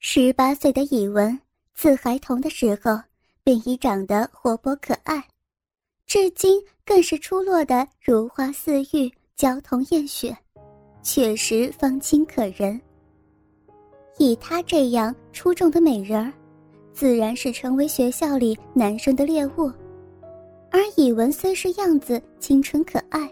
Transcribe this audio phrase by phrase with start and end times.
[0.00, 1.36] 十八岁的以文，
[1.74, 2.96] 自孩童的时候
[3.42, 5.22] 便已长得活泼可爱，
[6.06, 10.36] 至今更是出落的如花似玉、娇童艳雪，
[11.02, 12.80] 确实芳清可人。
[14.18, 16.32] 以她这样出众的美人儿，
[16.92, 19.70] 自然是成为学校里男生的猎物。
[20.70, 23.28] 而以文虽是样子清纯可爱，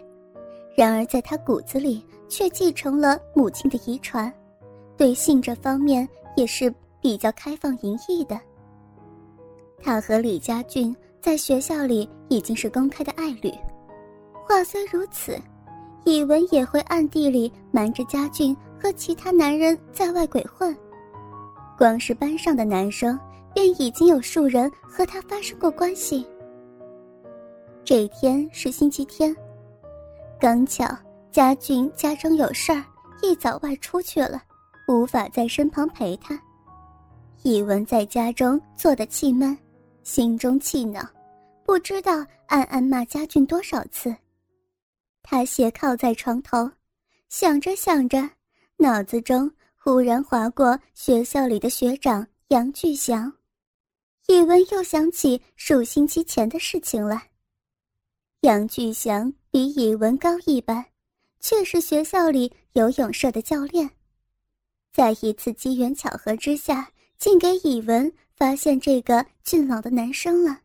[0.75, 4.31] 然而在她骨子里却继承了母亲的遗传，
[4.97, 6.07] 对性这方面
[6.37, 8.39] 也是比较开放淫逸的。
[9.83, 13.51] 他和李家俊在学校里已经是公开的爱侣，
[14.47, 15.37] 话虽如此，
[16.05, 20.75] 以文也会暗地里瞒着家俊和其他男人在外鬼混。
[21.77, 23.19] 光是班上的男生，
[23.53, 26.25] 便已经有数人和他发生过关系。
[27.83, 29.35] 这一天是星期天，
[30.39, 30.85] 刚巧
[31.31, 32.83] 家俊家中有事儿，
[33.21, 34.41] 一早外出去了，
[34.87, 36.41] 无法在身旁陪他。
[37.43, 39.57] 以文在家中坐得气闷，
[40.03, 41.01] 心中气恼，
[41.63, 44.15] 不知道暗暗骂家俊多少次。
[45.21, 46.69] 他斜靠在床头，
[47.29, 48.29] 想着想着，
[48.77, 49.51] 脑子中。
[49.79, 53.31] 忽然划过学校里的学长杨巨祥，
[54.27, 57.29] 以文又想起数星期前的事情来。
[58.41, 60.83] 杨巨祥比以文高一班，
[61.39, 63.89] 却是学校里游泳社的教练。
[64.91, 70.61] 在一次机缘巧合之下，竟给以文发现这个俊朗的男生了。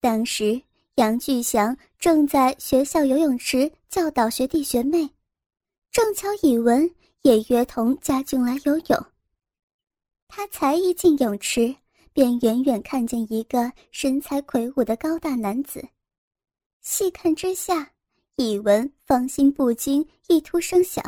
[0.00, 0.60] 当时
[0.96, 5.10] 杨巨祥正在学校游泳池教导学弟学妹，
[5.90, 6.90] 正巧以文。
[7.22, 9.06] 也约同家俊来游泳。
[10.26, 11.76] 他才一进泳池，
[12.14, 15.86] 便远远看见一个身材魁梧的高大男子。
[16.80, 17.92] 细看之下，
[18.36, 21.04] 以文芳心不禁一突声响，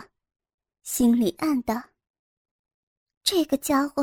[0.82, 1.82] 心里暗道
[3.24, 4.02] ：“这个家伙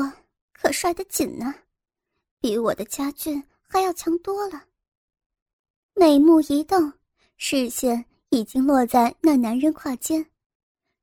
[0.52, 1.54] 可帅得紧呢，
[2.40, 4.64] 比我的家俊还要强多了。”
[5.94, 6.92] 眉目一动，
[7.36, 10.24] 视线已经落在那男人胯间。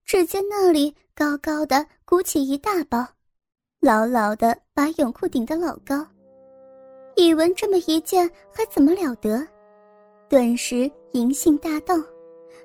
[0.06, 3.06] 只见那里高高的鼓起一大包，
[3.80, 6.08] 牢牢的把泳裤顶得老高。
[7.16, 9.46] 以文这么一见，还怎么了得？
[10.30, 12.02] 顿时淫性大动，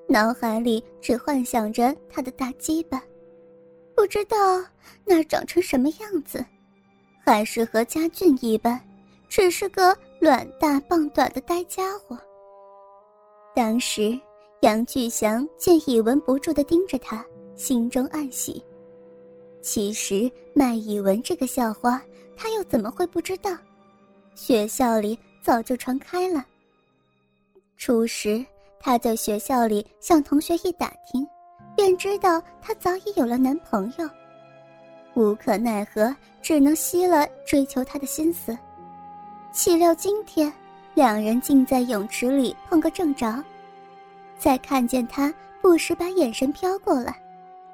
[0.08, 3.02] 脑海里只幻想着他的大鸡巴，
[4.02, 4.36] 不知道
[5.04, 6.44] 那长成什么样子，
[7.24, 8.80] 还是和家俊一般，
[9.28, 12.18] 只是个卵大棒短的呆家伙。
[13.54, 14.20] 当时
[14.62, 17.24] 杨巨祥见以文不住的盯着他。
[17.54, 18.60] 心中暗喜。
[19.60, 22.02] 其实麦以文这个校花，
[22.36, 23.56] 他又怎么会不知道？
[24.34, 26.44] 学校里早就传开了。
[27.76, 28.44] 初时
[28.80, 31.24] 他在学校里向同学一打听，
[31.76, 34.08] 便知道她早已有了男朋友。
[35.14, 38.56] 无可奈何，只能熄了追求她的心思。
[39.52, 40.50] 岂料今天
[40.94, 43.42] 两人竟在泳池里碰个正着，
[44.38, 47.14] 再看见他不时把眼神飘过来。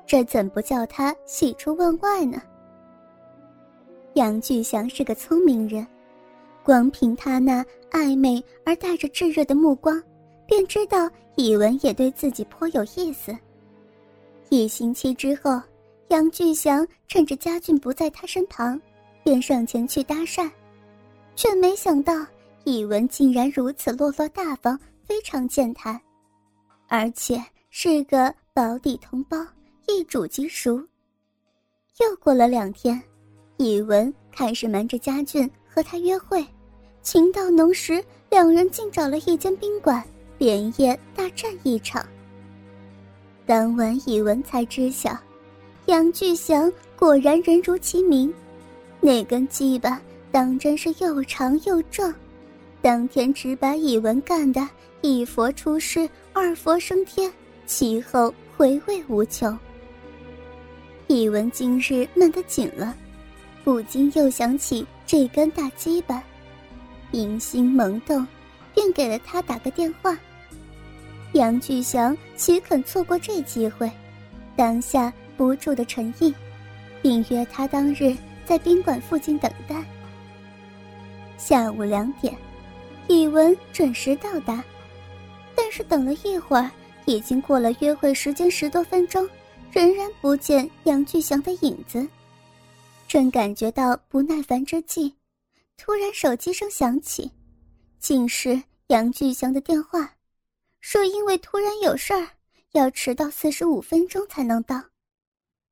[0.05, 2.43] 这怎不叫他喜出望外呢？
[4.15, 5.87] 杨巨祥是个聪明人，
[6.65, 10.03] 光凭他那暧昧而带着炙热的目光，
[10.47, 13.37] 便知道以文也对自己颇有意思。
[14.51, 15.61] 一星期之后，
[16.09, 18.81] 杨巨祥趁着家俊不在他身旁，
[19.23, 20.51] 便上前去搭讪，
[21.37, 22.27] 却没想到
[22.65, 26.01] 以文竟然如此落落大方，非常健谈，
[26.87, 29.37] 而且是个保底同胞。
[29.87, 30.77] 一煮即熟。
[31.99, 33.01] 又过了两天，
[33.57, 36.45] 以文开始瞒着家俊和他约会，
[37.03, 40.03] 情到浓时，两人竟找了一间宾馆，
[40.37, 42.07] 连夜大战一场。
[43.49, 45.17] 当晚，以文才知晓，
[45.87, 48.31] 杨巨祥果然人如其名，
[49.01, 49.99] 那根鸡巴
[50.31, 52.15] 当真是又长又壮，
[52.83, 54.69] 当天只把以文干的
[55.01, 57.33] 一佛出世，二佛升天，
[57.65, 59.59] 其后回味无穷。
[61.07, 62.95] 以文今日闷得紧了，
[63.65, 66.23] 不禁又想起这根大鸡巴，
[67.13, 68.27] 淫心萌动，
[68.75, 70.15] 便给了他打个电话。
[71.33, 73.91] 杨巨祥岂肯错过这机会，
[74.57, 76.35] 当下不住的沉吟，
[77.03, 79.85] 并约他当日在宾馆附近等待。
[81.37, 82.35] 下午两点，
[83.09, 84.65] 以文准时到达，
[85.55, 86.71] 但是等了一会儿，
[87.05, 89.29] 已经过了约会时间十多分钟。
[89.71, 92.09] 仍然不见杨巨祥的影子，
[93.07, 95.15] 正感觉到不耐烦之际，
[95.77, 97.31] 突然手机声响起，
[97.99, 100.11] 竟是杨巨祥的电话，
[100.81, 102.29] 说因为突然有事儿，
[102.73, 104.83] 要迟到四十五分钟才能到。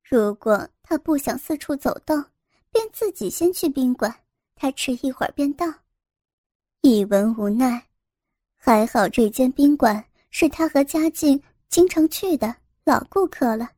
[0.03, 2.25] 如果他不想四处走动，
[2.71, 4.15] 便自己先去宾馆，
[4.55, 5.67] 他迟一会儿便到。
[6.83, 7.87] 一文无奈，
[8.57, 12.55] 还好这间宾馆是他和嘉靖经常去的
[12.85, 13.71] 老顾客了。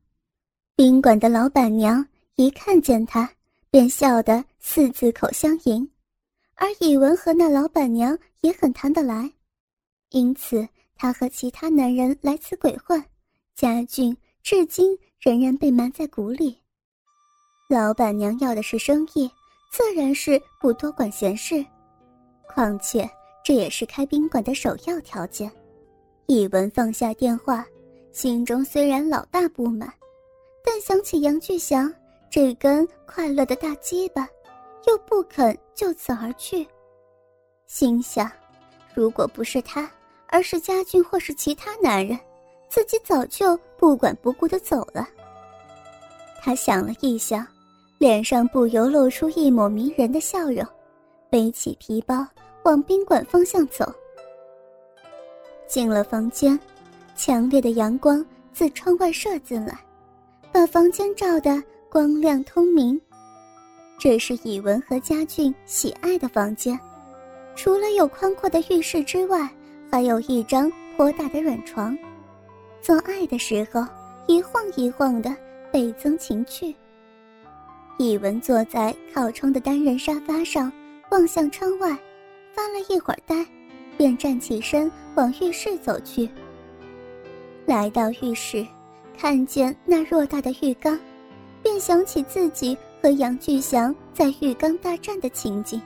[0.75, 3.31] 宾馆的老板娘一看见他，
[3.71, 5.89] 便笑得四字口相迎，
[6.55, 9.31] 而以文和那老板娘也很谈得来，
[10.11, 13.03] 因此他和其他男人来此鬼混，
[13.55, 16.61] 家俊至今仍然被瞒在鼓里。
[17.71, 19.31] 老板娘要的是生意，
[19.71, 21.65] 自然是不多管闲事。
[22.49, 23.09] 况且
[23.45, 25.51] 这也是开宾馆的首要条件。
[26.27, 27.65] 一文放下电话，
[28.11, 29.93] 心中虽然老大不满，
[30.65, 31.93] 但想起杨巨祥
[32.29, 34.29] 这根快乐的大鸡巴，
[34.89, 36.67] 又不肯就此而去。
[37.67, 38.31] 心想，
[38.95, 39.91] 如果不是他，
[40.29, 42.19] 而是家俊或是其他男人，
[42.69, 45.09] 自己早就不管不顾的走了。
[46.41, 47.47] 他想了一想。
[47.99, 50.65] 脸上不由露出一抹迷人的笑容，
[51.29, 52.25] 背起皮包
[52.63, 53.93] 往宾馆方向走。
[55.67, 56.57] 进了房间，
[57.17, 59.77] 强烈的阳光自窗外射进来，
[60.53, 61.61] 把房间照得
[61.91, 62.97] 光亮通明。
[63.99, 66.79] 这是以文和家俊喜爱的房间，
[67.57, 69.51] 除了有宽阔的浴室之外，
[69.91, 71.97] 还有一张颇大的软床。
[72.81, 73.85] 做爱的时候，
[74.27, 75.35] 一晃一晃的，
[75.73, 76.75] 倍增情趣。
[77.99, 80.73] 一文坐在靠窗的单人沙发上，
[81.11, 81.91] 望向窗外，
[82.55, 83.45] 发了一会儿呆，
[83.97, 86.29] 便站起身往浴室走去。
[87.67, 88.65] 来到浴室，
[89.19, 90.99] 看见那偌大的浴缸，
[91.63, 95.81] 便想起自己和杨巨祥在浴缸大战的情景。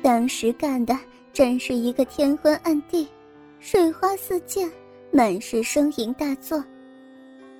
[0.00, 0.96] 当时干的
[1.32, 3.08] 真是一个天昏暗地，
[3.60, 4.70] 水花四溅，
[5.12, 6.62] 满是声淫大作，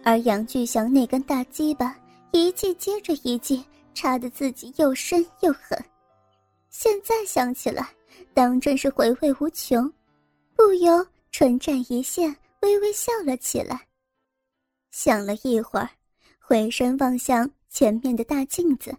[0.02, 1.96] 而杨巨祥那根大鸡巴。
[2.32, 5.76] 一记接着一记，插得自己又深又狠。
[6.68, 7.88] 现在想起来，
[8.32, 9.92] 当真是回味无穷，
[10.54, 13.80] 不由唇绽一线，微微笑了起来。
[14.92, 15.88] 想了一会儿，
[16.38, 18.96] 回身望向前面的大镜子，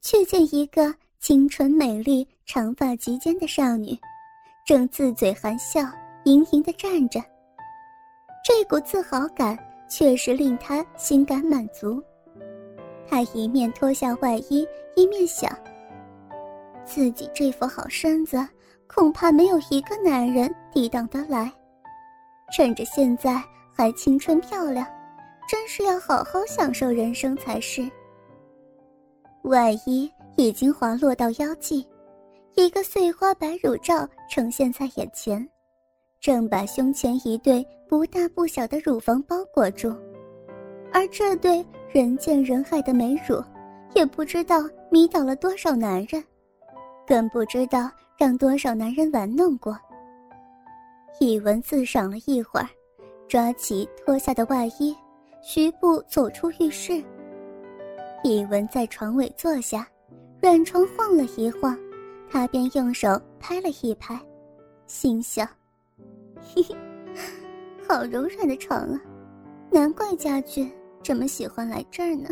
[0.00, 3.98] 却见一个清纯美丽、长发及肩的少女，
[4.62, 5.80] 正自嘴含笑，
[6.24, 7.18] 盈盈的站着。
[8.44, 9.58] 这股自豪感
[9.88, 11.98] 确实令他心感满足。
[13.08, 15.50] 他一面脱下外衣，一面想：
[16.84, 18.46] 自己这副好身子，
[18.86, 21.50] 恐怕没有一个男人抵挡得来。
[22.54, 23.42] 趁着现在
[23.74, 24.86] 还青春漂亮，
[25.48, 27.90] 真是要好好享受人生才是。
[29.44, 31.88] 外衣已经滑落到腰际，
[32.54, 35.46] 一个碎花白乳罩呈现在眼前，
[36.20, 39.94] 正把胸前一对不大不小的乳房包裹住，
[40.92, 41.64] 而这对。
[41.92, 43.44] 人见人爱的美乳，
[43.94, 46.24] 也不知道迷倒了多少男人，
[47.06, 49.78] 更不知道让多少男人玩弄过。
[51.20, 52.66] 一文自赏了一会儿，
[53.28, 54.96] 抓起脱下的外衣，
[55.42, 57.04] 徐步走出浴室。
[58.24, 59.86] 一文在床尾坐下，
[60.40, 61.78] 软床晃了一晃，
[62.32, 64.18] 他便用手拍了一拍，
[64.86, 65.46] 心想：
[66.40, 66.74] 嘿嘿，
[67.86, 68.98] 好柔软的床啊，
[69.70, 70.72] 难怪家俊。
[71.02, 72.30] 这么喜欢来这儿呢？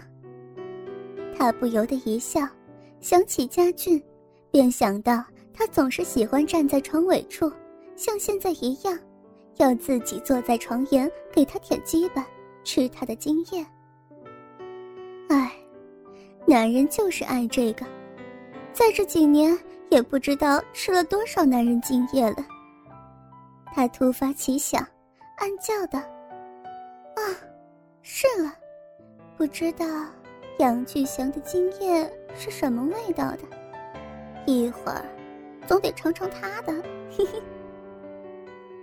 [1.36, 2.48] 他不由得一笑，
[2.98, 4.02] 想起家俊，
[4.50, 5.22] 便想到
[5.52, 7.52] 他总是喜欢站在床尾处，
[7.94, 8.98] 像现在一样，
[9.58, 12.26] 要自己坐在床沿给他舔鸡巴，
[12.64, 13.66] 吃他的精液。
[15.28, 15.52] 唉，
[16.46, 17.84] 男人就是爱这个，
[18.72, 19.54] 在这几年
[19.90, 22.46] 也不知道吃了多少男人精液了。
[23.74, 24.80] 他突发奇想，
[25.36, 25.98] 暗叫道
[27.16, 27.22] ：“啊，
[28.02, 28.54] 是了。”
[29.36, 29.86] 不知道
[30.58, 33.38] 杨巨祥的精液是什么味道的，
[34.44, 35.02] 一会儿
[35.66, 36.72] 总得尝尝他的。
[37.10, 37.42] 嘿嘿。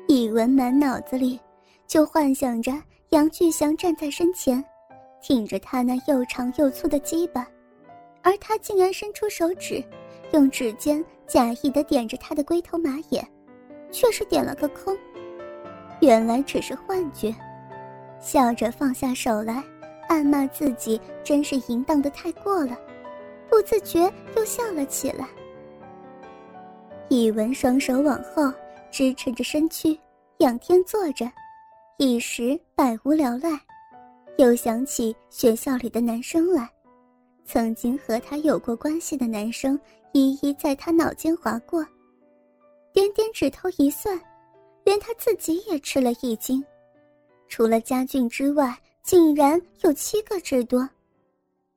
[0.08, 1.40] 一文满脑子里
[1.86, 2.72] 就幻想着
[3.10, 4.64] 杨巨祥站在身前，
[5.22, 7.46] 挺着他那又长又粗的鸡巴，
[8.24, 9.84] 而他竟然伸出手指，
[10.32, 13.28] 用指尖假意的点着他的龟头马眼，
[13.92, 14.96] 却是点了个空。
[16.02, 17.34] 原来只是幻觉，
[18.20, 19.64] 笑着放下手来。
[20.08, 22.80] 暗骂自己真是淫荡的太过了，
[23.50, 25.28] 不自觉又笑了起来。
[27.10, 28.50] 一文双手往后
[28.90, 30.00] 支撑着身躯，
[30.38, 31.30] 仰天坐着，
[31.98, 33.60] 一时百无聊赖，
[34.38, 36.70] 又想起学校里的男生来，
[37.44, 39.78] 曾经和他有过关系的男生
[40.14, 41.86] 一一在他脑间划过，
[42.94, 44.20] 点点指头一算，
[44.84, 46.64] 连他自己也吃了一惊，
[47.48, 48.78] 除了家俊之外。
[49.04, 50.86] 竟然有七个之多，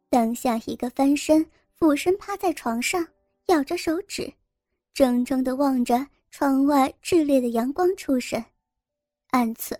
[0.08, 3.06] 当下一个翻身，俯身趴在床上，
[3.46, 4.28] 咬着手指，
[4.94, 8.44] 怔怔地望着窗外炽烈的阳光出神，
[9.28, 9.78] 暗存。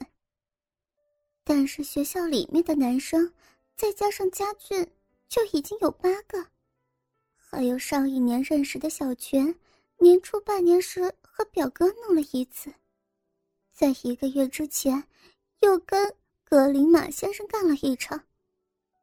[1.42, 3.32] 但是学校里面的男生，
[3.74, 4.86] 再加上家俊，
[5.28, 6.46] 就已经有八个，
[7.52, 9.52] 还有上一年认识的小泉，
[9.98, 12.72] 年初半年时和表哥弄了一次，
[13.72, 15.02] 在一个月之前，
[15.58, 16.14] 又跟
[16.44, 18.24] 格林马先生干了一场。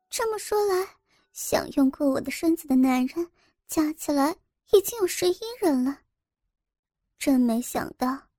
[0.10, 0.96] 这么说来，
[1.34, 3.30] 享用过我的身子的男人
[3.68, 4.34] 加起来
[4.72, 6.00] 已经有十一人了。
[7.20, 8.30] 真没想到，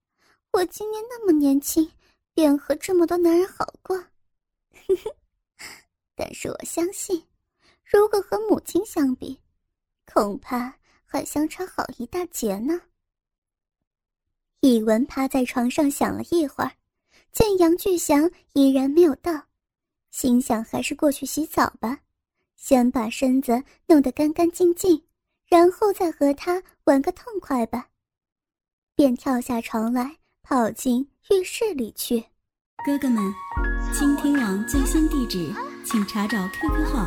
[0.53, 1.93] 我今年那么年轻，
[2.33, 4.03] 便和这么多男人好过。
[6.17, 7.23] 但是我相信，
[7.85, 9.39] 如果和母亲相比，
[10.19, 10.75] 恐怕
[11.07, 12.81] 还相差好一大截呢。
[14.59, 16.73] 以文趴在床上想了一会儿，
[17.31, 19.45] 见杨巨祥依然没有到，
[20.11, 22.01] 心想还是过去洗澡吧。
[22.57, 25.01] 先把身子弄得干干净净，
[25.47, 27.87] 然后再和他玩个痛快吧。
[28.97, 32.25] 便跳下床来，跑进浴室里去。
[32.85, 33.33] 哥哥们，
[33.95, 37.07] 倾听网最新地址，请查找 QQ 号